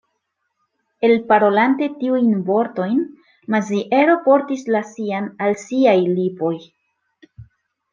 Elparolante 1.07 1.89
tiujn 1.99 2.33
vortojn, 2.49 2.97
Maziero 3.57 4.19
portis 4.27 4.67
la 4.79 4.85
sian 4.97 5.33
al 5.49 5.57
siaj 5.69 5.99
lipoj. 6.21 6.55